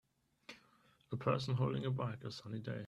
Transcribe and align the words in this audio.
A 1.11 1.15
person 1.15 1.53
holding 1.55 1.85
a 1.85 1.91
bike 1.91 2.23
a 2.23 2.31
sunny 2.31 2.57
day. 2.59 2.79